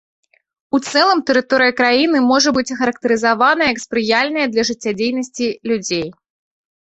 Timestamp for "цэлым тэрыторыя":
0.91-1.73